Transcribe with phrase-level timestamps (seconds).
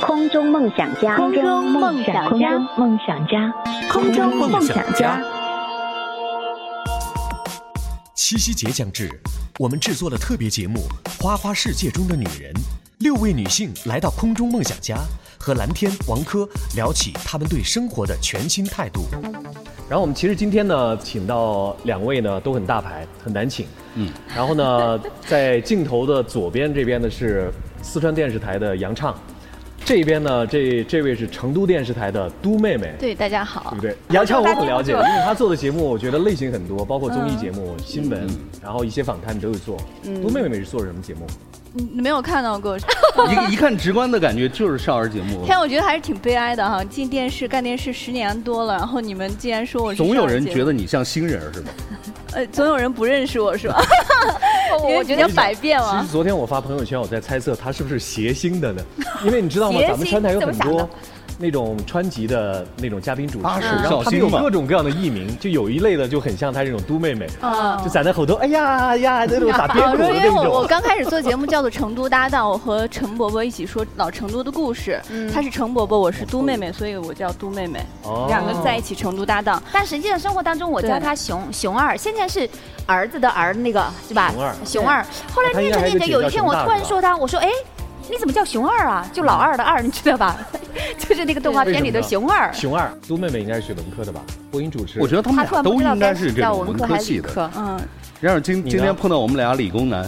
[0.00, 3.52] 空中梦想家，空中梦想家，空中梦想家，
[3.90, 5.22] 空中梦想家。
[8.14, 9.10] 七夕节将至，
[9.58, 10.80] 我们制作了特别节目
[11.22, 12.52] 《花花世界中的女人》，
[12.98, 14.98] 六位女性来到空中梦想家，
[15.38, 19.06] 和蓝天、王珂聊起她们对生活的全新态度。
[19.88, 23.66] 然后我们其实今天呢，请到两位呢都很大牌，很难请。
[23.94, 24.12] 嗯。
[24.34, 27.50] 然后呢，在镜头的左边这边呢是
[27.82, 29.18] 四川电视台的杨畅，
[29.88, 32.92] 这边呢这这位是成都电视台的都妹妹。
[32.98, 33.80] 对，大家好对不。
[33.80, 33.96] 对？
[34.10, 38.28] 杨畅我很了解，因为她做的节目，我觉得类型很多，包括综艺节目、新闻，
[38.62, 39.78] 然后一些访谈你都有做。
[40.22, 41.26] 都妹妹是做什么节目？
[41.94, 42.76] 你没有看到过？
[43.48, 45.44] 一一看直观的感觉就是少儿节目。
[45.44, 46.82] 天，我觉得还是挺悲哀的哈。
[46.84, 51.70] 进电视干电视十年多了，然后你们竟然说我是总有人觉得，你像新人是吧？
[52.34, 53.80] 呃，总有人不认识我是吧？
[54.84, 56.12] 我觉得百变其实。
[56.12, 58.82] 昨天我发朋友圈，我在猜测他是不是谐星的呢？
[59.24, 60.88] 因为你知道吗咱们川台有很多
[61.38, 70.30] 那种川籍的那种嘉宾主持，然后他们有各种各样的艺名，就有一类的就很像他这种都妹妹，嗯就站在后头，哎呀呀那种打边哦，鼓的因为。
[70.30, 75.00] 我我刚开始做节目 叫做成都搭档，我和陈伯伯一起说老成都的故事。
[75.10, 77.80] 嗯他是陈伯伯，我是都妹妹，所以我叫都妹妹。
[78.02, 79.62] 哦两个在一起成都搭档。
[79.72, 82.48] 但实际上生活当中，我叫他熊熊二，现在是
[82.86, 84.32] 儿子的儿那个是吧？
[84.32, 85.06] 熊二熊二。
[85.32, 87.48] 后来念着念着，有一天我突然说他，我说哎，
[88.10, 89.08] 你怎么叫熊二啊？
[89.12, 90.36] 就老二的二，你知道吧？
[90.98, 92.52] 就是那个动画片里的熊二。
[92.52, 94.20] 熊二，都妹妹应该是学文科的吧？
[94.50, 95.00] 播音主持。
[95.00, 97.28] 我觉得他们俩都应该是这种文科系的。
[97.28, 97.50] 理科。
[97.56, 97.78] 嗯，
[98.20, 100.04] 然而今今天碰到我们俩理工男，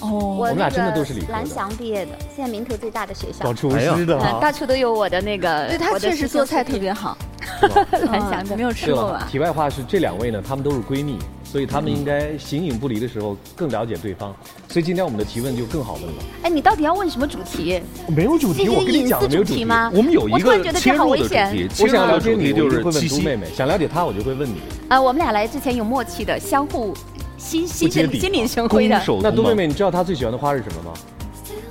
[0.00, 3.52] 哦，我们俩真的都是理科的蓝翔毕业的，现在名头最大的学校搞。
[3.52, 4.40] 厨师的嗯。
[4.40, 7.16] 到处都有我的那个，对他确实做菜特别好。
[8.10, 9.26] 蓝翔没有吃过吧，？
[9.30, 11.18] 题外话是这两位呢，她们都是闺蜜，
[11.50, 14.32] 所以他们应该形影不离的时候更了解对方，
[14.68, 16.22] 所以今天我们的提问就更好问了。
[16.44, 17.82] 哎，你到底要问什么主题？
[18.06, 19.90] 没有主题，我跟你讲没有主题吗？
[19.92, 23.16] 我们有一个觉得这好切入的主危险题，切我想了解你，主题就是会问是七夕。
[23.16, 24.60] 都妹妹；想了解她，我就会问你。
[24.90, 26.94] 呃，我们俩来之前有默契的，相互
[27.36, 30.94] 心心神心心领神会的那都妹妹，你知道她最喜欢的花是什么吗？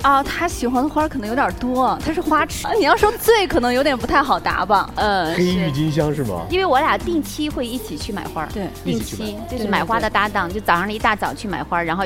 [0.02, 2.66] 啊，他喜欢的花可能有点多，他是花痴。
[2.78, 4.90] 你要说醉，可能有点不太好答吧。
[4.96, 5.70] 嗯，黑郁。
[5.70, 6.46] 金香是吗？
[6.50, 12.04] 因为我俩定期会一起去买花儿，对定期就是买花的搭档，就早上一大早去买花，然后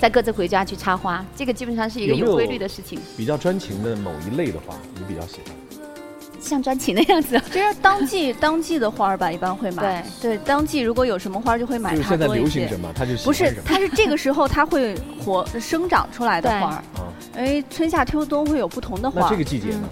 [0.00, 5.54] 再各自回家去插花，这个基本上是一个有规律的事情，比较专情的某一类的花，你比较喜欢？
[6.38, 7.40] 像专情的样子。
[7.50, 10.04] 就是当季当季的花儿吧，一般会买。
[10.20, 12.78] 对对，当季如果有什么花儿，就会买它就是现在流行什。
[12.78, 13.64] 么，它就喜不是欢什，么。
[13.66, 16.82] 它是这个时候它会活生长出来的花儿。
[17.36, 19.30] 啊，哎，春夏秋冬会有不同的花那儿。
[19.30, 19.88] 这个季节呢？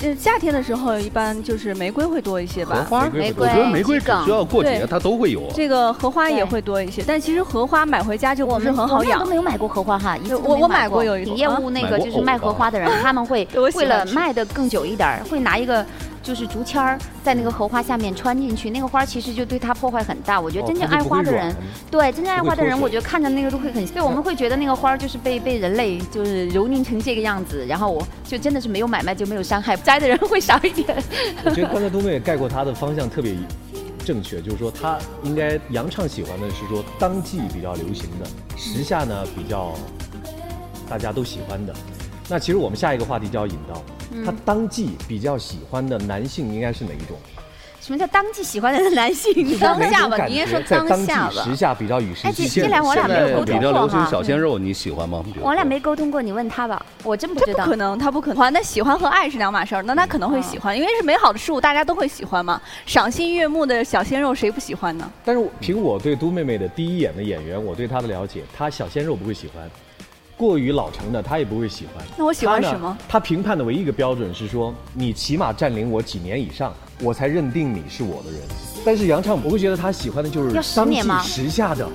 [0.00, 2.76] 就夏天的时候一般就是玫瑰会多一些吧。
[2.76, 5.52] 荷花，玫瑰我觉得玫瑰只需要过节对它都会有啊。
[5.54, 9.30] 这个荷花也会多一些，但其实荷花买回家就不是我们很好养我们都。
[9.30, 15.84] 没有买过荷花哈，我我买买过有一次你业啊务那个就是卖荷花的人，他们会 为了卖的更久一点儿，会拿一个
[16.22, 20.40] 就是竹签儿在那个荷花下面穿进去，那个花其实就对它破坏很大。
[20.40, 21.56] 我觉得真正爱花的人软，
[21.90, 30.96] 对真正爱花的人，我觉得看着那个都会很，对我们会觉得那个花儿就是被被人类就是蹂躏成这个样子，然后我就真的是没有买卖就没有伤害， 摘的人会少一点。
[31.44, 33.34] 我觉得 刚才都妹妹概括她的方向特别
[34.04, 38.26] 正确，就是说她应该杨畅喜欢的是说当季比较流行的，
[38.56, 39.72] 时下呢比较
[40.88, 41.74] 大家都喜欢的。
[42.30, 43.82] 那其实我们下一个话题就要引到，
[44.12, 47.16] 嗯她当季比较喜欢的男性应该是哪一种？
[47.80, 49.32] 什么叫当季喜欢的男性？
[49.58, 52.62] 当下吧你应该说当下吧时下比较与时哎这俱进。
[52.62, 55.24] 这俩我俩没有沟通比较流行小鲜肉，你喜欢吗？
[55.40, 57.76] 我俩没沟通过，你问他吧，我真不知道他不可。
[57.76, 58.52] 能，他不可能。
[58.52, 62.60] 那喜欢和爱是两码事儿，那他可能会喜欢，因为是美好的事物，大家都会喜欢嘛。
[62.84, 65.10] 赏心悦目的小鲜肉，谁不喜欢呢？
[65.24, 69.68] 但是凭我对都妹妹的第一眼的演员，我对她的了解，她小鲜肉不会喜欢，
[70.40, 72.02] 过于老成的他也不会喜欢。
[72.16, 72.96] 那我喜欢什么？
[73.06, 78.40] 他评判的唯一一个标准是说，你起码占领我几年以上，我才认定你是我的人。
[78.82, 81.86] 但是杨畅，我会觉得他喜欢的就是当季年吗时下的，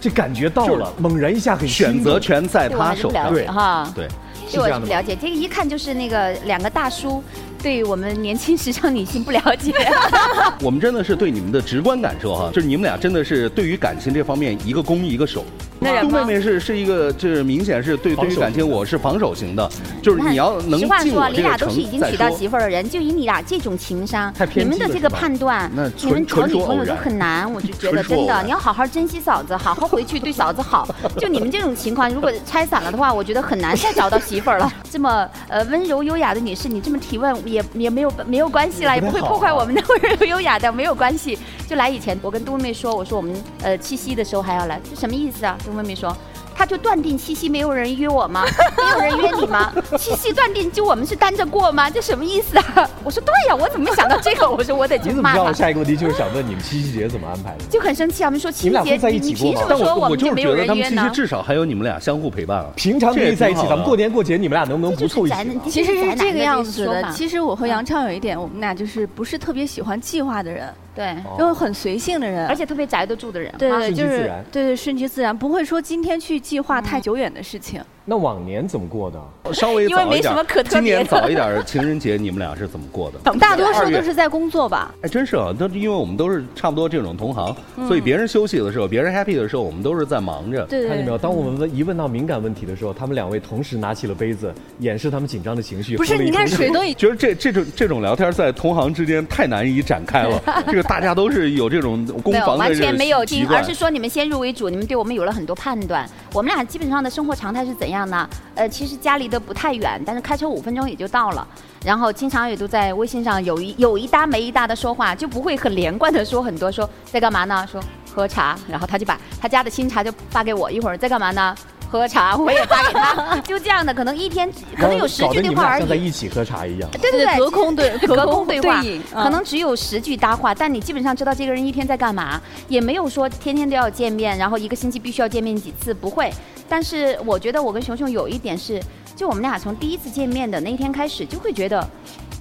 [0.00, 3.30] 这感觉到了，猛然一下很选择权在他手上。
[3.30, 3.92] 对解哈。
[3.94, 4.14] 对，对
[4.46, 7.22] 我是这样的吗是不了解，这个一看就是那个两个大叔
[7.62, 9.74] 对我们年轻时尚女性不了解。
[10.64, 15.44] 我们真的是对你们的直观感受哈，就是你们俩真的是对于感情这方面一个攻一个守。
[15.80, 19.68] 杜那人吗妹妹是是一个，就是明显是对对于感情我是防守型的，
[20.02, 22.30] 就是你要能实话说，进我这个你俩都是已经娶到。
[22.30, 27.52] 媳妇儿的人，就以你俩这种情商，你们的这个判断那，你们找女朋友都很难。
[27.52, 30.88] 我就 觉得真的，你要好好珍惜嫂子，好好回去对嫂子好。
[31.18, 34.72] 就你们这种情况，如果拆散了的话，我觉得很难再找到媳妇儿了。
[34.90, 41.38] 这么呃温柔优雅的女士，你这么提问也也没有没有关系啦，也不会破坏我们的温柔优雅的，没有关系。
[41.70, 43.32] 就来以前，我跟杜妹妹说，我说我们
[43.62, 45.56] 呃七夕的时候还要来，这什么意思啊？
[45.64, 46.14] 杜妹妹说。
[46.52, 48.44] 他就断定七夕没有人约我吗？
[48.76, 49.72] 没有人约你吗？
[49.96, 51.88] 七夕断定就我们是单着过吗？
[51.88, 52.86] 这什么意思啊？
[53.02, 54.50] 我说对呀，我怎么没想到这个？
[54.50, 55.52] 我说我得去骂你怎么知道我。
[55.54, 57.64] 下一个问题就是想问你们七夕节怎么安排的？
[57.70, 58.26] 就很生气啊！
[58.26, 61.10] 我们说七夕节，你们俩会在一起过吗你凭什么但说我我就是没有人约觉得他们其实呢？
[61.14, 62.66] 至少还有你们俩相互陪伴啊。
[62.76, 65.44] 平常可以在一起，咱们过年过节你们俩能不能不凑一起啊？
[65.70, 67.10] 其实是这个样子的。
[67.10, 70.68] 其实我和杨畅有一点，我们俩就是不是特别喜欢计划的人，
[71.00, 73.50] 对，就是很随性的人，而且特别宅得住的人。
[73.52, 77.82] 啊对对，就是顺其自然对对顺其自然，不会说今天去计划太久远的事情。
[78.10, 79.54] 那往年怎么过的？
[79.54, 83.20] 稍微因为早一点没什么可，特今别的年早一点情人节，你们俩是怎么过的？
[83.38, 84.92] 大多数都是在工作吧。
[85.02, 90.64] 哎，真是啊，都因为我们都是差不多这种同行，嗯所以别人休息的时候，别人 happy 的时候，我们都是在忙着。
[90.64, 91.16] 对对看见没有？
[91.16, 95.96] 当我们问一问到敏感问题的时候，他们两位同时拿起了杯子，掩饰他们紧张的情绪。
[95.96, 106.04] 不是，你看水都已觉得这这种这种聊天在同行之间太难以展开了， 这个大家都是有这种攻没有，防的完全没有听，而是说你们先入为主，你们对我们有了很多判断。
[106.32, 108.28] 我们俩基本上的生活常态是怎样呢？
[108.54, 111.46] 呃，其实家离得不太远，但是开车五分钟也就到了。
[111.84, 117.66] 然后经常也都在微信上有一有一搭没一搭的说话，就不会很连贯的说很多，说在干嘛呢？
[117.70, 117.82] 说
[118.14, 121.54] 喝茶，然后他就把他家的新茶就发给我，一会儿在干嘛呢？
[121.90, 125.78] 喝茶， 我也发给他，就这样的，可能一天可能有十句对话而已。
[125.78, 126.88] 俩像在一起喝茶一样。
[126.92, 128.80] 对对对，隔空对 隔空对话
[129.12, 136.32] 可能只有十句搭话，但你基本上知道这个人一天在干嘛，也没有说天天都要见面，然后一个星期必须要见面几次，不会。
[136.68, 138.80] 但是我觉得我跟熊熊有一点是，
[139.16, 141.84] 就我们俩从第一次见面的那一天开始，就会觉得，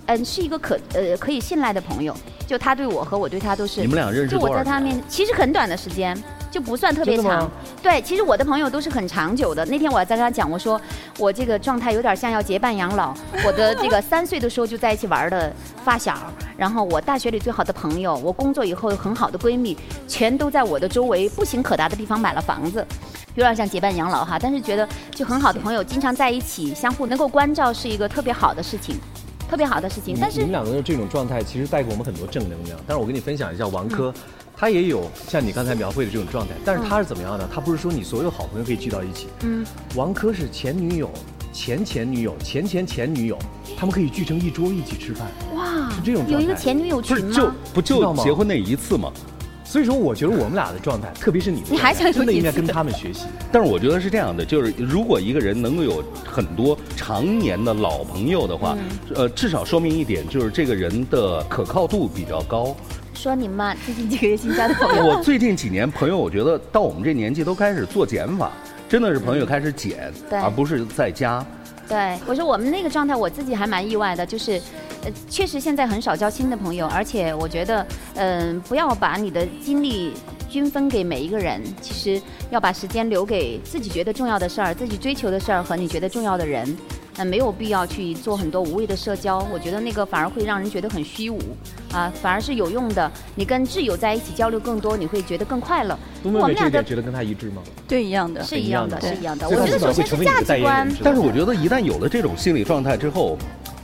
[0.05, 2.15] 嗯，是一个可呃可以信赖的朋友。
[2.45, 4.55] 就他对我和我对他都是，你们俩认识就我？
[4.55, 6.15] 在他面前，其实很短的时间，
[6.51, 7.49] 就不算特别长。
[7.81, 9.65] 对，其实我的朋友都是很长久的。
[9.65, 10.79] 那天我还在跟他讲，我说
[11.17, 13.13] 我这个状态有点像要结伴养老。
[13.45, 15.53] 我的这个三岁的时候就在一起玩的
[15.83, 16.17] 发小，
[16.57, 22.85] 然后我大学里最好的朋友，我工作以后很好的闺蜜，全都在我的周围步行可达的地方买了房子。
[23.35, 28.95] 有点像结伴养老哈，但是觉得就很好的朋友经常在一起，相互能够关照，是一个特别好的事情，
[29.49, 30.17] 特别好的事情。
[30.19, 32.77] 但是你们两个的这种状态，其实带给我们很多正能量。
[32.85, 34.11] 但是我跟你分享一下，王珂，
[34.59, 37.47] 他也有像你刚才描绘的这种状态，但是他是怎么样呢？
[37.49, 39.65] 他不是说你所有好朋友可以聚到一起，嗯，
[39.95, 41.09] 王珂是前女友、
[41.53, 43.39] 前前女友、前前前女友，
[43.77, 45.29] 他们可以聚成一桌一起吃饭。
[45.55, 47.55] 哇是这种状态有一个前女友不是就群吗？
[47.73, 49.09] 不就结婚那一次吗？
[49.63, 53.27] 所以说，我觉得我们俩的状态，特别是你你还想有真的应该跟他们学习。
[53.51, 62.75] 但是我觉得是这样的，就是如果一个人能够有很多常年的老朋友的话，嗯呃，至少说明一点，就是这个人的可靠度比较高。
[63.19, 65.03] 说你们嘛最近几个月新交的朋友。
[65.11, 68.49] 我最近几年朋友，我觉得到我们这年纪都开始做减法，
[68.87, 71.45] 真的是朋友开始减，对而不是在加。
[71.85, 74.53] 对，我说我们那个状态，我自己还蛮意外的，就是，
[75.03, 77.85] 呃，确实现在很少交新的朋友，而且我觉得，
[78.15, 80.13] 嗯、不要把你的精力
[80.47, 86.77] 均分给每一个人，其实要把时间留给自己觉得重要的事儿、自己追求的事儿和你觉得重要的人。
[87.17, 91.39] 嗯，没有必要去做很多无谓的社交，我觉得那个反而会让人觉得很虚无，
[91.91, 93.11] 啊，反而是有用的。
[93.35, 95.97] 你跟挚友在一起交流更多，你会觉得更快乐。
[96.23, 97.61] 我们俩的一点觉得跟他一致吗？
[97.87, 98.43] 对一样的。
[98.43, 99.49] 是一样的，是一样的。
[99.49, 103.37] 我觉得首先是价值观但是我觉得一旦有了这种心理状态之后，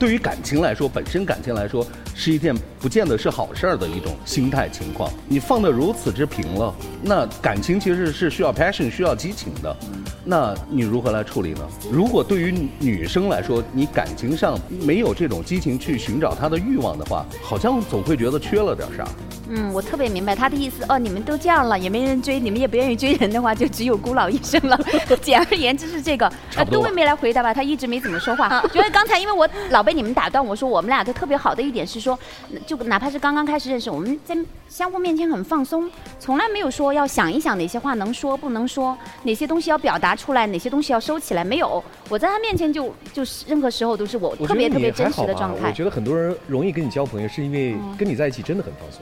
[0.06, 5.12] 对于感情来说，本身感情来说是一件不见得是好事儿的一种心态情况。
[5.28, 6.72] 你放得如此之平了，
[7.02, 9.76] 那感情其实是需要 passion、需要激情的。
[10.24, 11.68] 那你如何来处理呢？
[11.92, 19.08] 如果对于女生来说，你感情上没有这种激情去寻找她的欲望的话，好像总会觉得缺了点啥。
[19.48, 20.84] 嗯，我特别明白他的意思。
[20.90, 24.80] 哦，你们都这样了，也没人追，你们也不愿意追人的话，就只有孤老一生了。
[25.22, 26.28] 简而言之是这个。
[26.50, 28.64] 差不多吧杜妹妹来回答吧，他一直没怎么说话。
[28.74, 32.18] 因为刚才因为我老被你们打断，我说我们俩都特别好的一点是说，
[32.66, 34.36] 就哪怕是刚刚开始认识，我们在
[34.68, 41.84] 相互面前很放松，从来没有说要想一想哪些话能说不能说，哪些东西要表达出来，哪些东西要收起来，没有。
[42.10, 45.70] 我在他面前就就是任何时候都是我我特别特别真实的状态。
[45.70, 49.02] 我觉得很多人容易跟你交朋友，是因为嗯跟你在一起真的很放松。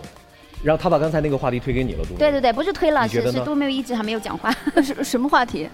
[0.63, 4.49] 然后他把刚才那个话题推给你了，对不对对对，不是推了，是是都没有一直还没有讲话。
[4.81, 5.67] 什什么话题？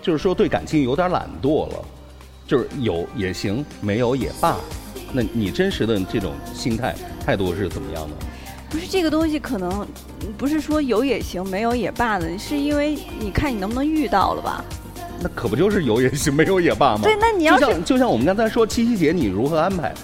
[0.00, 1.84] 就是说对感情有点懒惰了，
[2.50, 4.56] 就是有也行，没有也罢。
[5.12, 6.92] 那你真实的这种心态
[7.24, 8.16] 态度是怎么样的？
[8.68, 9.86] 不是这个东西，可能
[10.22, 14.64] 嗯不是说有也行，没有也罢的，是因为你看你能不能遇到了吧？
[15.20, 17.02] 那可不就是有也行，没有也罢吗？
[17.04, 19.94] 对，那你要就像就像我们刚才说七夕节你如何安排？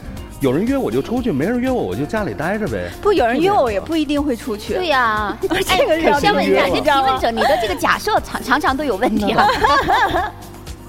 [0.40, 2.88] 有人约我就出去，没人约我我就家里待着呗。
[3.02, 4.74] 不有人约我，也不一定会出去。
[4.74, 9.48] 对呀、这个是要先问一下，约了这提问者，你的这个假设常常常都有问题啊。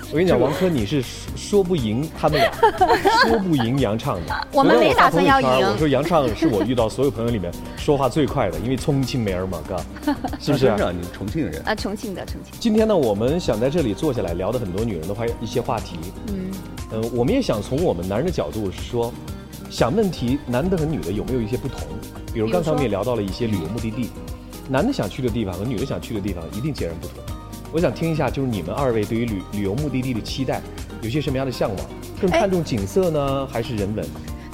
[0.10, 2.52] 我跟你讲，王珂你是说说不赢他们俩，
[3.28, 4.48] 说不赢杨畅的。
[4.54, 9.78] 我们没打算要赢我说杨畅是我遇到所有朋友里面说话最快的，因为重庆妹儿嘛，哥，
[10.40, 10.92] 是不是啊？
[10.92, 12.54] 你是重庆人，啊，重庆的重庆。
[12.60, 15.98] 今天呢，我们想在这里坐下来聊的很多女人的话一些话题，
[16.28, 16.52] 嗯，
[16.92, 19.14] 呃，我们也想从我们男人的角度说，
[19.70, 21.80] 想问题男的和女的有没有一些不同？
[22.34, 24.10] 比如刚才我们也聊到了一些旅游目的地，
[24.70, 27.37] 男的想去的地方和女的想去的地方一定截然不同。
[27.74, 30.62] 我想听一下，就是你们二位对于旅旅游目的地的期待，
[31.02, 31.78] 有些什么样的向往？
[32.20, 34.06] 更哎看重景色呢，还是人文？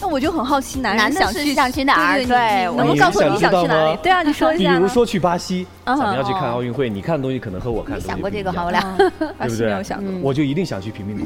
[0.01, 3.67] 那我就很好奇，男人想去想去哪儿对能能告诉我你你想知道吗？
[3.67, 4.75] 想去哪里对啊，你说一下。
[4.75, 8.65] 比如说去巴西，咱嗯们要去看奥运会，你看的东西可能和我看的东西你想过这个哈？
[8.65, 8.81] 我俩
[9.37, 10.11] 巴西对不对没有想过。
[10.11, 11.25] 嗯我就一定想去贫民窟。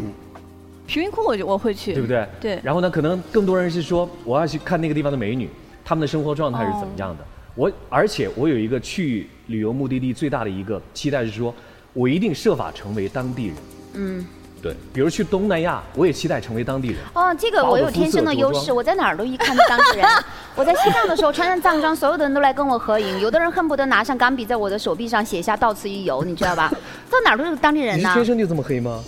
[0.86, 2.28] 贫民窟我就我会去，对不对？
[2.40, 5.50] 对然后呢，可能更多人是说，我要去看那个地方的美女，
[5.84, 7.26] 她们的生活状态是怎么样的。
[7.56, 11.52] 我而且我有一个去旅游目的地最大的一个期待是说，
[11.98, 13.56] 我一定设法成为当地人。
[13.96, 14.24] 嗯，
[14.62, 16.98] 对，比如去东南亚，我也期待成为当地人。
[17.16, 20.08] 哦，这个我有天生的优势，我在哪儿都一看到当地人。
[20.56, 26.72] 我在西藏的时候穿上藏装，所有的人都来跟我合影，有的人恨不得拿上钢笔在我的手臂上写下“到此一游”，你知道吧？
[27.10, 28.10] 到哪儿都是当地人呐。
[28.10, 29.04] 你是天生就这么黑吗？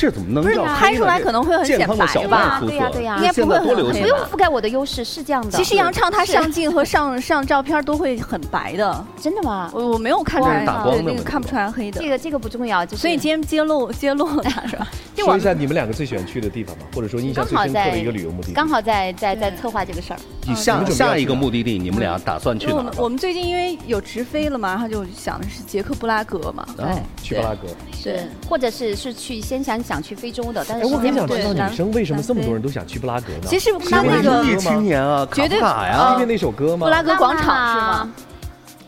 [0.00, 5.50] 这怎么能不是叫拍出来可能会很显白吧对呀、啊对呀对呀应该不会很不用啊覆盖我的优势，是这样的。
[5.50, 9.70] 其实杨畅他是上镜和上上照片都会很白的，真的吗？
[9.74, 12.08] 我我没有看出来对那个看不出来黑的这。
[12.08, 14.88] 个这个不重要，就是所以今天揭露揭露了他是吧？
[15.20, 18.52] 就说一下你们两个最喜欢去的地方吧，或者说印象最深刻的一个旅游目的地。
[18.54, 20.18] 刚好在在在策划这个事儿。
[20.46, 22.76] 你下下一个目的地，你们俩打算去哪儿？
[22.76, 26.66] 我们我们最近因为有直飞了嘛，然后就想的是捷克布拉格嘛。
[26.78, 27.68] 啊去布拉格。
[27.92, 31.52] 是，或者是是去先想想去非洲的，但哎，是时我很想知道。
[31.52, 33.46] 女生为什么这么多人都想去布拉格呢？
[33.46, 36.86] 其实他因为那个文艺青年啊，绝对卡呀是因为，那首歌吗？
[36.86, 38.12] 布拉格广场是吗？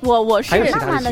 [0.02, 0.54] 我我是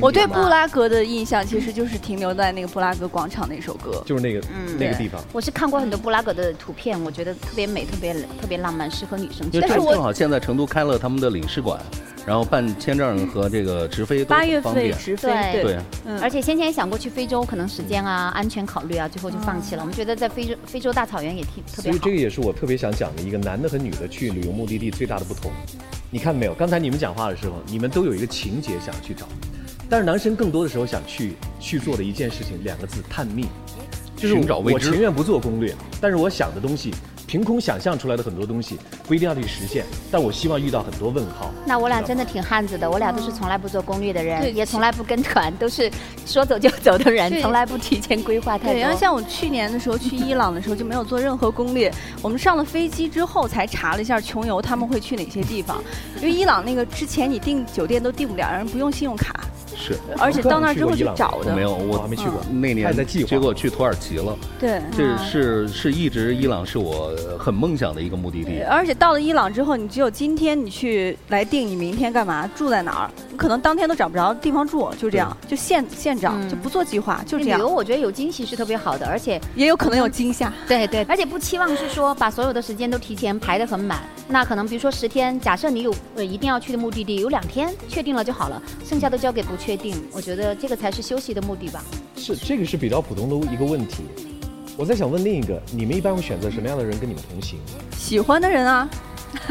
[0.00, 4.02] 我对布拉格的印象其实就是停留在那个布拉格广场那首歌。
[4.04, 5.22] 就是那个嗯那个地方。
[5.32, 9.60] 我是看过很多布拉格的图片，我觉得特别美，特别特别浪漫，适合女生去。
[9.60, 11.80] 但是我正正好现在成都开了他们的领事馆，
[12.26, 14.98] 然后办签证和这个直飞都八月份很方便。
[14.98, 19.82] 直飞，对对，嗯而且先前也想过去非洲，可能时间啊、安全考虑啊，最后就放弃了。
[19.82, 22.10] 我们觉得在非洲非洲大草原也挺特别好所以这。
[22.10, 25.52] 个也是我特别想讲的一个男的和女的去旅游目的地最大的不同。
[26.12, 26.54] 你看没有？
[26.54, 29.28] 刚才你们讲话的时候，你们都有一个情节想去找，
[29.88, 33.46] 但是男生更多的时候想去去做的一件事情，两个字：探秘。
[34.16, 36.92] 就是我情愿不做攻略，但是我想的东西，
[37.30, 41.48] 凭空想象出来的很多东西，不一定要去实现，但我希望遇到很多问号。
[41.64, 45.88] 那我俩真的挺汉子的，我俩都是从来不做攻略的对人，也从来不跟团，都是
[46.26, 48.98] 说走就走的人，从来不提前规划太对，然后。
[48.98, 51.88] 像我去年的时候去伊朗的时候就没有做任何攻略，
[52.20, 55.80] 我们上了飞机之后才查了一下穷游他们会去哪些地方，
[56.16, 59.38] 因为伊朗那个之前你订酒店都订不了，人不用信用卡，
[59.80, 61.56] 是而且到那儿之后去找的。
[61.56, 62.40] 没有，我还没去过。
[62.52, 64.80] 那还年在计划结果去土耳其了，对。
[64.96, 68.60] 这是是一直伊朗是我很梦想的一个目的地。
[68.60, 80.52] 而且到了伊朗之后，你只有今天你去来定你明天干嘛，住在哪儿，你可能当天都找不着地方住，就这样，就现现找，嗯就不做计划，就这样旅游，我觉得有惊喜是特别好的，而且也有可能有惊吓。
[80.68, 84.00] 对对，而且不期望是说把所有的时间都提前排得很满。
[84.28, 89.96] 那可能比如说十天，假设你有呃一定要去的目的地，有两天确定了就好了，剩下的交给不确定。
[90.12, 91.82] 我觉得这个才是休息的目的吧。
[92.16, 94.04] 是这个是比较普通的一个问题。
[94.76, 97.58] 我在想问另一个，你们一般会选择什么样的人跟你们同行？
[97.96, 98.86] 喜欢的人啊，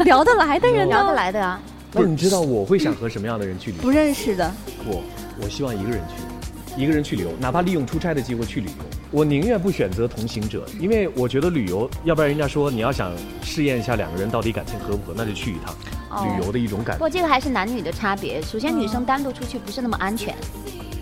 [0.04, 1.60] 聊得来的人聊得，来的啊，
[1.92, 3.82] 不是，你知道我会想和什么样的人去旅游？
[3.82, 4.52] 不认识的，
[4.86, 5.02] 我
[5.42, 8.72] 我希望一个人去，一个人去旅游，哪怕利用出差的机会去旅游。
[9.10, 15.74] 我宁愿不选择同行者，因为我觉得旅游，要不然人家说你要想试验一下两个人到底感情合不合，那就去一趟、
[16.10, 16.98] 哦旅游的一种感觉不。
[17.00, 18.40] 过这个还是男女的差别。
[18.42, 20.34] 首先，女生单独出去不是那么安全，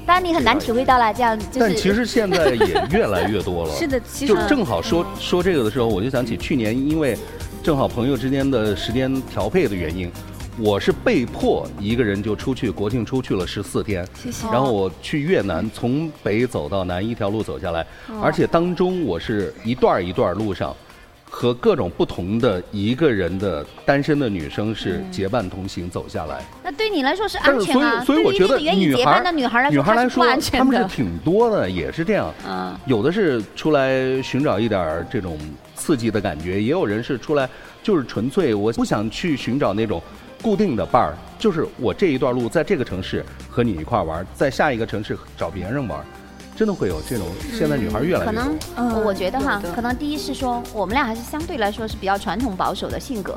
[0.07, 1.59] 当然你很难体会到了这样就是。
[1.61, 3.73] 但其实现在也越来越多了。
[3.77, 7.17] 是的，其实就正好说说这个的时候，我就想起去年，因为
[7.63, 10.11] 正好朋友之间的时间调配的原因，
[10.61, 14.47] 我是被迫一个人就出去国庆出去了十四天，谢谢。
[14.49, 20.75] 然后我去越南，从北走到南一条路走下来，哦而且当中我是一段一段路上。
[21.31, 30.65] 和各种不同的一个人的单身的女生是结伴同行走下来，那对你来说是安全啊，以所以我觉得女孩的女孩来说，女孩来说它是不安，全的。
[30.65, 32.33] 她们是挺多的，也是这样。
[32.49, 35.39] 嗯，有的是出来寻找一点这种
[35.77, 37.47] 刺激的感觉，也有人是出来
[37.83, 40.03] 就是纯粹我不想去寻找那种
[40.43, 46.01] 固定的伴儿，就是我这一段路在这个城市和你一块玩，在下一个城市找别人玩，
[46.57, 47.27] 真的会有这种。
[47.53, 48.33] 现在女孩越来越多。
[48.33, 53.37] 可能嗯我觉得哈，可能第一是说我们俩还是相对来说是比较传统保守的性格。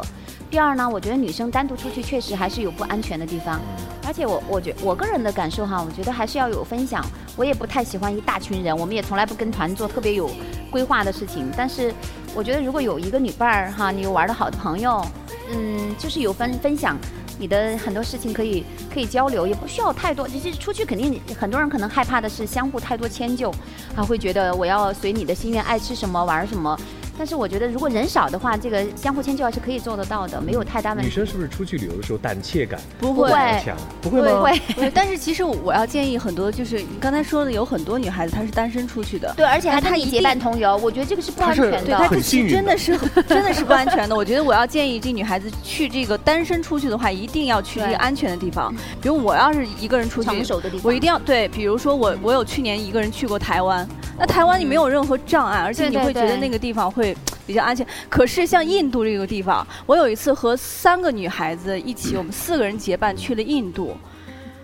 [0.50, 3.60] 第二呢，我觉得女生单独出去确实还是有不安全的地方，
[4.06, 7.04] 而且我我觉我个人的感受哈，我觉得还是要有分享。
[7.36, 10.30] 我我也不太喜欢一大群人，我们也从来不跟团做特别有
[10.70, 11.52] 规划的事情。
[11.58, 11.92] 但是
[12.36, 15.04] 我觉得如果有一个女伴儿哈，你有玩的好的朋友，
[15.50, 16.98] 嗯，就是有分分享。
[17.40, 20.28] 你的很多事情可以可以交流，也不需要太多。
[20.28, 23.52] 其实出去肯定很多人可能害怕的是相互太多迁就，
[23.96, 26.78] 他会觉得我要随你的心愿，爱吃什么玩什么。
[27.22, 31.06] 但是我觉得，如果人少的话，这个相互迁就还是可以做得到的，没有太大问题。
[31.08, 33.30] 女生是不是出去旅游的时候胆怯感不会
[33.64, 33.78] 强？
[34.02, 34.42] 不会吗？
[34.42, 34.60] 会。
[34.74, 41.82] 对，但是其实我要建议很多，就是你刚才说的，有很多女孩子她是单身出去的，对，而且还她一跟你结伴同游，我觉得这个是不安全的。
[41.84, 42.98] 对，她很幸运真的是
[43.28, 44.16] 真的是不安全的。
[44.18, 48.74] 我觉得我要建议这女孩子去这个单身出去的话，一定要去一个安全的地方。
[49.00, 51.48] 比如我要是一个人出去，成熟的地方，我一定要对。
[51.50, 53.88] 比如说我我有去年一个人去过台湾，
[54.22, 57.84] 那台湾你没有任何障碍，而且你会觉得那个地方会比较安全。
[58.08, 63.98] 可是像印度这个地方，我有一次和三个女孩子一起，我们四个人结伴去了印度，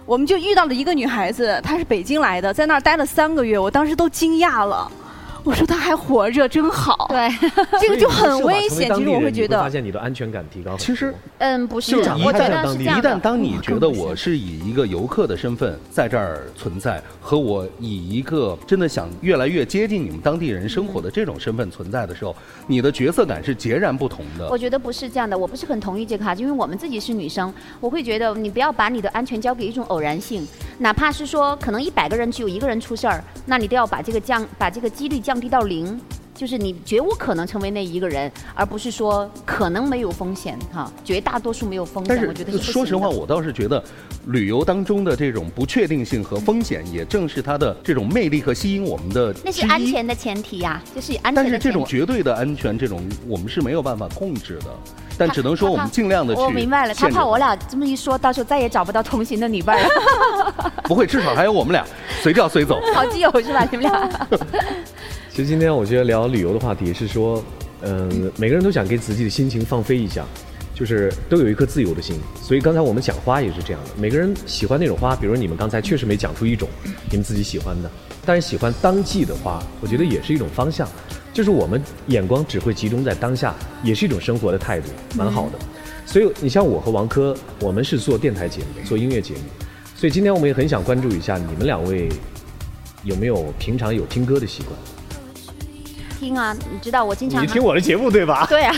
[0.06, 4.92] 我们就遇到了一个女孩子，她是北京来的，在那儿待了三个月，我当时都惊讶了。
[5.48, 7.08] 我说他还活着，真好。
[7.08, 7.30] 对，
[7.80, 8.94] 这个就很危险。
[8.94, 10.76] 其实我会觉得，发现你的安全感提高。
[10.76, 22.36] 其实，嗯，不是，我觉得是这样一旦当你觉得我是以一个游客的身份在这儿存在，和我以一个真的想越来越接近你们当地人生活的这种身份存在的时候，
[22.68, 24.50] 你的角色感是截然不同的。
[24.50, 30.46] 我觉得不是这样的，我不是很同意这个哈，因为我们自己是女生，我会觉得你不要把你的安全交给一种偶然性，
[30.80, 36.00] 哪怕是说可能一百个人只有一个人出事儿，那你都要把这个降，把这个几率降低到零。
[36.38, 42.28] 就是你绝无可能成为那一个人，而不是说可能没有风险哈，绝大多数没有风险。
[42.28, 43.84] 我觉得说实话，我倒是觉得
[44.28, 49.34] 旅游当中的这种不确定性和风险，也正是它的这种魅力和吸引我们的。
[49.44, 51.34] 那是安全的前提呀，就是安全。
[51.34, 54.66] 但是这种绝对的安全，这种我们是没有办法控制的。
[55.18, 56.42] 但只能说我们尽量的去。
[56.42, 59.90] 我明白了，他怕我俩这么一说，到时候再也找不到同行的女伴了。
[60.84, 61.84] 不会，至少还有我们俩，
[62.22, 62.80] 随叫随走。
[62.94, 63.68] 好基友是吧？
[63.72, 64.28] 你们俩。
[65.38, 67.44] 其实今天我觉得聊旅游的话题是说，
[67.82, 70.26] 嗯，每个人都想给自己的心情放飞一下，
[70.74, 72.20] 就是都有一颗自由的心。
[72.42, 76.68] 所以刚才我们讲花也是这样的，每个人喜欢那种花，比如你们刚才确实没讲出一种
[77.12, 77.92] 你们自己喜欢的，
[78.26, 80.90] 但是喜欢当季的花，我觉得也是一种方向。
[81.32, 83.54] 就是我们眼光只会集中在当下，
[83.84, 85.60] 也是一种生活的态度，蛮好的。
[86.04, 89.42] 所以你像我和王珂，我们是做电台节目，做音乐节目，
[89.96, 92.10] 所以今天我们也很想关注一下你们两位
[93.04, 94.76] 有没有平常有听歌的习惯。
[96.18, 98.46] 听啊，你知道我经常你听我的节目对吧？
[98.50, 98.74] 对啊，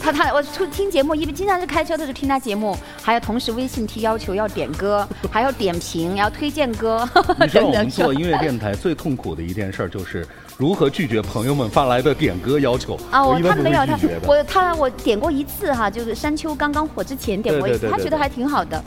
[0.00, 7.08] 他他我出听节目，因为经常是开车的时候听他节目，还要同时微信提要求要点歌， 还要点评，要推荐歌。
[7.40, 13.24] 你知道 我们做音乐电台最痛苦的一件事就是如何拒绝朋友们发来的点歌要求啊！
[13.24, 18.82] 我他没有他我他我点过一次哈，就是山丘刚刚火之前点过一次，他觉得还挺好的。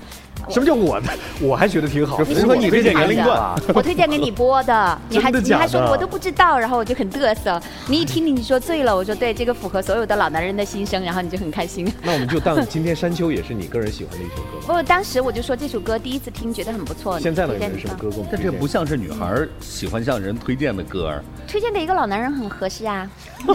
[0.50, 1.08] 什么叫我的？
[1.40, 2.18] 我还觉得挺好。
[2.18, 3.56] 符合你推荐年龄段。
[3.74, 7.62] 我推荐给你播的，你还你还说我都不知道，然后我就很嘚瑟。
[7.88, 11.90] 你一听你说醉了，我说对，这个符合所有的老男人的心声，然后你就很开心。
[12.02, 14.60] 那我们就当今天山丘也是你个人喜欢的一首歌。
[14.66, 17.20] 不，当时我就说这首歌第一次听觉得很不错。
[17.20, 21.24] 现在呢有没有什么歌但这不像是女孩喜欢向人推荐的歌儿。
[21.48, 23.10] 推荐给一个老男人很合适啊。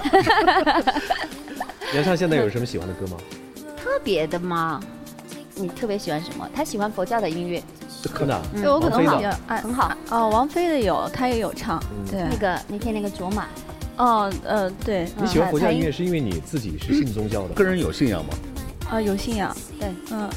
[1.95, 3.17] 杨畅现在有什么喜欢的歌吗？
[3.83, 4.81] 特别的吗？
[5.55, 6.49] 你特别喜欢什么？
[6.55, 7.63] 他喜欢佛教的音乐，
[8.03, 8.41] 真的？
[8.55, 9.93] 对我可能好，爱很好。
[10.11, 11.83] 哦，王菲的有，他也有唱。
[12.09, 13.47] 对，那个那天那个卓玛。
[13.97, 15.09] 哦，呃，对。
[15.17, 17.55] 你喜欢佛教音乐是因为你自己是信宗教的？
[17.55, 18.31] 个人有信仰吗？
[18.91, 19.55] 啊，有信仰。
[19.79, 20.29] 对，嗯，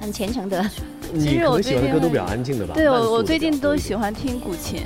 [0.00, 0.64] 很虔诚的。
[1.18, 2.74] 其实我喜欢的歌都比较安静的吧？
[2.74, 4.82] 对，我我最近都喜欢听古琴。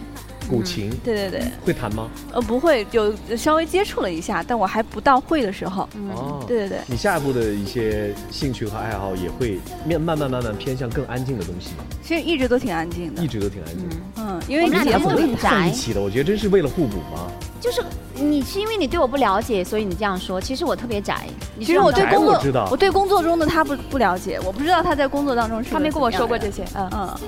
[0.49, 2.09] 古琴，对对对，会弹吗？
[2.33, 5.89] 呃，不会，有稍微接触了一下，但我还不到会的时候。
[6.15, 6.79] 哦，对对对。
[6.87, 11.85] 你下一步的一些兴趣和爱好也会面慢慢慢慢偏向更安静的东西吗？
[12.03, 13.97] 其实一直都挺安静的，一直都挺安静的。
[14.17, 17.31] 嗯，因为你节目很在一起的，我觉得真是为了互补吗？
[17.61, 17.83] 就是
[18.15, 20.41] 你是因为你对我不了解，所以你这样说。
[20.41, 21.27] 其实我特别宅。
[21.59, 25.71] 其实我对工作，知道，我对工作中的他不不了解，我不知道他在工作当中是。
[25.71, 26.65] 他没跟我说过这些。
[26.75, 27.19] 嗯嗯。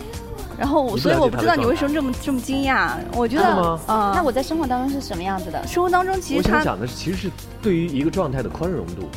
[0.61, 2.91] 然后，所以我不知道你为什么这么这么惊讶。
[3.17, 3.47] 我觉得，
[3.87, 5.67] 啊，那我在生活当中是什么样子的？
[5.67, 7.31] 生活当中其实我想讲的是，其实是
[7.63, 9.09] 对于一个状态的宽容度。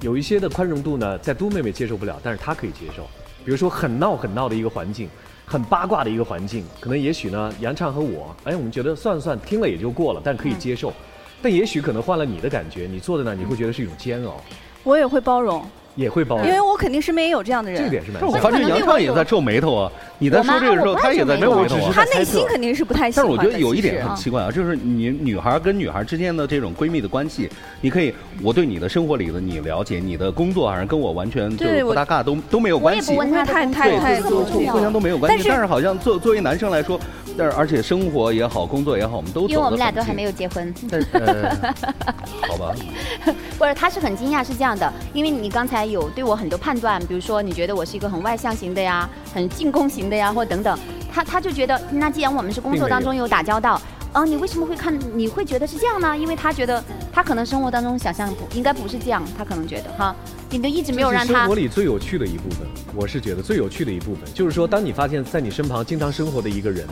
[0.00, 3.04] 有一些的宽容度呢，在都妹妹接受不了，但是她可以接受。
[3.44, 5.08] 比如说很闹很闹的一个环境，
[5.46, 10.92] 很八卦的一个环境，可能也许呢，杨畅和我，哎，我们觉得算了算，听了也就过了，但可以接受。
[11.40, 14.34] 但也许可能换了你的感觉，你坐在那，你会觉得是一种煎熬。
[14.82, 15.64] 我也会包容。
[15.96, 17.82] 也会包容，因为我肯定身边也有这样的人。
[17.82, 18.24] 这点是蛮。
[18.24, 21.92] 我发现杨畅也在皱眉头啊，你在说这个时候，他也在没有皱眉头啊。
[21.94, 23.30] 他内心肯定是不太喜欢但是。
[23.30, 27.48] 我觉得有一点很奇怪啊，就是你女孩跟女孩之间的这种闺蜜的关系，
[27.80, 33.12] 你可以我对你的生活里的你了解，你的工作好像跟我完全就不搭嘎，都都没有我也关系。
[33.12, 36.98] 不问他的太太太互相都没有关系，但是好像作作为男生来说，
[37.36, 40.74] 但是而且生活也好，工作也好，我们都因为我们俩都还没有结婚。
[40.90, 41.50] 但是呃，
[42.48, 42.74] 好吧，
[43.56, 50.78] 不是，他是很惊讶，是这样的，因为你刚才有对我很多判断，比如说你觉得我是一个很外向型的呀，很进攻型的呀，或等等，
[51.12, 53.80] 他他就觉得，那既然我们是工作当中有打交道，
[54.12, 54.98] 啊，你为什么会看？
[55.14, 56.16] 你会觉得是这样呢？
[56.16, 60.14] 因为他觉得他可能生活当中想象不应该不是这样，他可能觉得哈，
[60.50, 66.86] 你都一直没有让他生活里最有趣的一部分，我是觉得最有趣的一部分，就是说，当你发现在你身旁经常生活的一个人，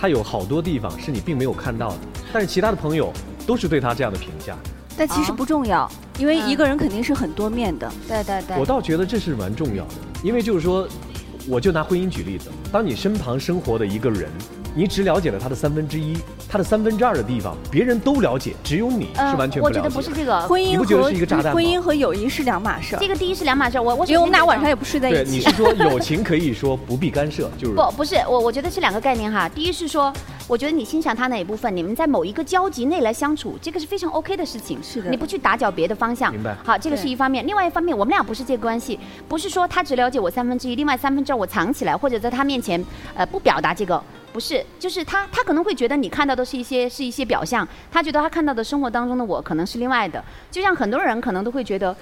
[0.00, 1.98] 他有好多地方是你并没有看到的，
[2.32, 3.12] 但是其他的朋友
[3.46, 4.56] 都是对他这样的评价。
[4.94, 7.90] 但其实不重要，因为一个人肯定是很多面的。
[8.06, 10.86] 对对对我，倒觉得这是蛮重要的，因为就是说，
[11.48, 14.30] 我就拿婚姻举例子，当你身旁生活的一个人，
[14.74, 16.16] 你只了解了他的三分之一，
[16.48, 19.82] 他的三分之二的地方，别人都了解，只有你是完全不了解的。
[19.82, 25.50] 呃我觉得不是这个，婚姻你不觉得和是一个炸弹吗婚姻和友谊是两码事儿这，个第一是两码事儿，我我因为我们俩晚上也不睡在，一起你是。
[25.50, 29.46] 说友情可以说不必干涉，就是不，不是我，我觉得是两个概念哈。
[29.46, 30.10] 第一是说，
[30.48, 34.78] 我觉得你欣赏他哪一部分，你们在某一个交集内来相处，这个是非常 OK 的事情。
[34.82, 36.32] 是的你不去打搅别的方向。
[36.32, 37.46] 明白好，这个是一方面。
[37.46, 42.82] 另外一方面，我们俩不是这个关系，不是说他只了解我三分之一，另外三分之二我藏起来，或者在他面前
[43.14, 44.02] 呃不表达这个。
[44.32, 50.24] 不是，就是他，他可能会觉得你看到的是一些是一些表象，他觉得他看到的生活当中的我可能是另外的。
[50.50, 51.94] 就像很多人可能都会觉得，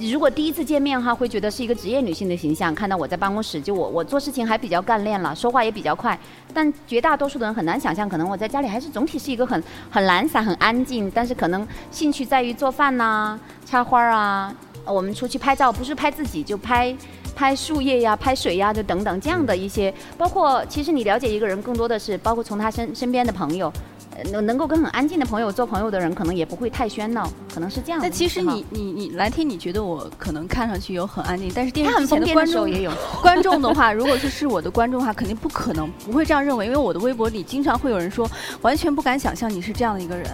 [0.00, 6.18] 如果第一次见面哈，会觉得是一个职业女性的形象，看到我在办公室，就我我做事情还比较干练了，说话也比较快，
[6.52, 14.52] 但绝大多数的人很难想象，可能我在家里还是总体是一个很很懒散、很安静，但是可能兴趣在于做饭呐、插花啊，
[14.84, 16.96] 我们出去拍照，不是拍自己就拍。
[17.40, 23.72] 拍树叶呀，拍水呀，就等等这样的一些，包括其实你了解一个人，更多的是包括从他身身边的朋友，
[24.14, 28.06] 呃能能够跟很安静的朋友做朋友的人，可能也不会太喧闹，可能是这样的。
[28.06, 32.92] 但其实你你你蓝天，你觉得我可能看上去有很安静，但是电视机前的的观众也有。
[33.22, 40.26] 观众的话，如果说是我的观众的话，肯定不可能不会这样认为，因为我的微博里经常会有人说，完全不敢想象你是这样的一个人。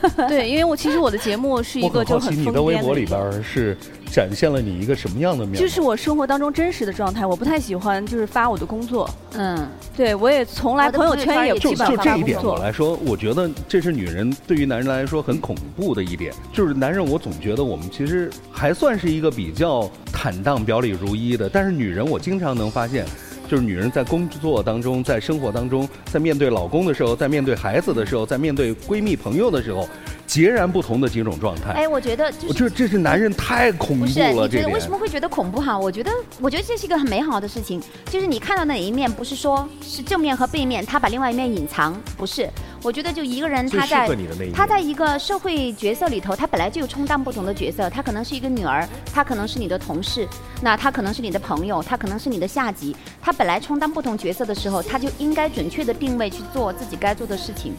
[0.28, 3.76] 对，因为我其实我的节目是一个就很好奇你的微博里边是
[4.10, 5.68] 展现了你一个什么样的面就？
[5.68, 9.08] 是我生活当中真实的状态，我不太喜欢就是发我的工作。
[9.34, 12.42] 嗯，对我也从来朋友圈也就也基本上就这一点。
[12.42, 23.06] 我来说，我觉得这是女人对于男人来说很恐怖的一点，就是男人我总觉得我们其实还算是一个比较坦荡、表里如一的，但是女人我经常能发现。
[23.52, 29.86] 就是女人在工作当中，在生活当中，在面对老公的时候，在面对孩子的时候，在面对闺蜜朋友的时候，
[30.26, 31.72] 截然不同的几种状态。
[31.72, 35.78] 哎，我觉得就是我觉得这是男人太恐怖不是，了，你觉得为什么会觉得恐怖哈？
[35.78, 36.10] 我觉得，
[36.40, 42.48] 我觉得这是一个很美好的事情，就是你看到的哪一面，不是说是正面和背面，他把另外一面隐藏，不是。
[42.82, 44.08] 我觉得就一个人他在
[44.52, 50.26] 他在一个社会角色里头，他本来就有充当不同的角色，他可能是一个女儿，他可能是你的同事，
[50.60, 57.72] 那他可能是你的朋友，他可能是你的下级，他本来充当不同角色的时候，他就应该准确的定位去做自己该做的事情。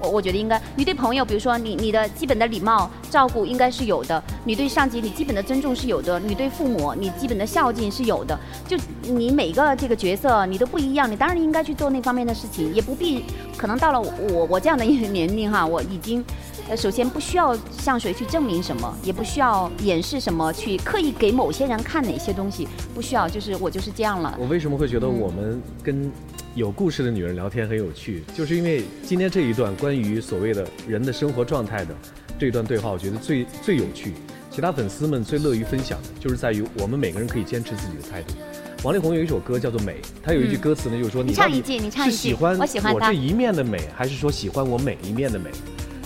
[0.00, 8.38] 我我觉得应该，你对朋友，比如说你你的基本的礼貌照顾应该是有的，你对上级你基本的尊重是有的，你对父母你基本的孝敬是有的。
[8.68, 13.24] 就你每个这个角色你都不一样，你当然应该去做那方面的事情，也不必
[13.56, 16.24] 可能到了我我这样的一个年龄哈，我已经。
[16.66, 24.34] 呃，首先不需要向谁去证明什么，也不需要掩饰什么，去刻意给某些人看哪些东西，不需要，就是我就是这样了。
[24.40, 26.10] 我为什么会觉得我们跟
[26.54, 31.94] 有故事的女人聊天很有趣，就是因为今天这一段关于所谓的人的生活状态的
[32.38, 34.14] 这一段对话，我觉得最最有趣。
[34.50, 38.32] 其他粉丝们最乐于分享的，就是在于我们每个人可以坚持自己的态度。
[38.84, 45.50] 王力宏有一首歌叫做《美》，他有一句歌词呢，就是说你唱一句你唱一句是喜欢我喜欢他这一面的美，还是说喜欢我每一面的美？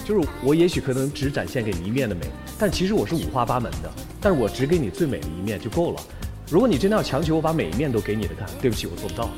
[0.04, 2.20] 就是我也许可能只展现给你一面的美，
[2.56, 6.00] 但其实我是五花八门的，但是我只给你最美的一面就够了。
[6.48, 9.28] 如果你真的要强求我把每一面都给你的看，对不起，我做不到。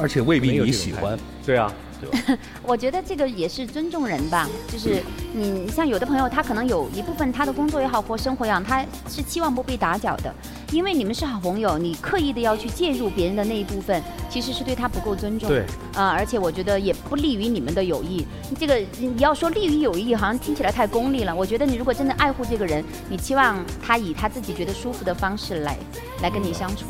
[0.00, 1.16] 而且未必你喜欢。
[1.46, 2.36] 对啊， 对？
[2.64, 5.00] 我觉得这个也是尊重人吧，就是
[5.32, 10.34] 你像有的朋友，他可能有一部分他的工作也好或生活也好，他是期望不被打搅的，
[10.72, 15.48] 因为你们是好朋友，你刻意的要去介入别人的那一部分，其实是对他不够尊重。
[15.48, 18.26] 对，啊、而且我觉得也不利于你们的友谊。
[18.58, 21.34] 这个你要说利于友谊，好像听起来太功利了。
[21.34, 25.78] 我觉得你如果真的爱护这个人，你期望他以他自己觉得舒服的方式来
[26.22, 26.86] 来跟你相处。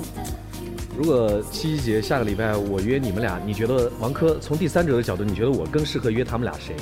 [0.96, 6.74] 如果七夕节下个礼拜我约你们俩，你觉得王珂从第三者的角度，你觉得我更适合约他们俩谁？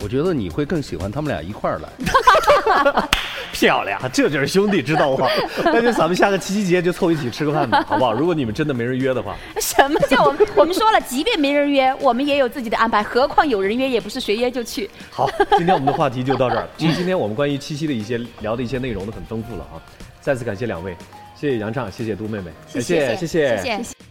[0.00, 1.88] 我觉得你会更喜欢他们俩一块儿来。
[3.52, 5.26] 漂亮，这就是兄弟，知道吗？
[5.64, 8.12] 那就咱们下个七夕节就凑一起吃个饭吧， 好不好？
[8.12, 10.46] 如果你们真的没人约的话，什么叫我们？
[10.54, 14.90] 我们说了，即便没人约，我们也有自己的安排，何况有人约，也不是谁约就去。
[15.10, 16.68] 好，今天我们的话题就到这儿。
[16.76, 19.80] 其实今天我们关于七夕的一些聊的一些内容都很丰富了啊。
[20.20, 20.94] 再次感谢两位，
[21.34, 24.05] 谢谢杨畅，谢谢杜妹妹，谢谢谢谢谢谢。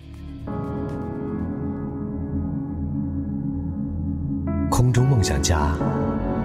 [4.75, 5.73] 空中梦想家，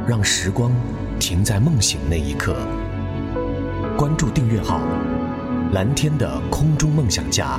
[0.07, 0.71] 让时光
[1.19, 2.55] 停在梦醒那一刻。
[3.99, 4.81] 关注订阅号
[5.75, 7.59] “蓝天的空中梦想家”。